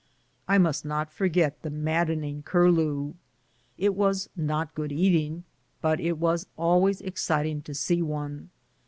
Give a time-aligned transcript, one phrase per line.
[0.47, 3.13] I must not forget the maddening curlew.
[3.77, 5.43] It was not good eating,
[5.79, 8.49] but it was always exciting to see one.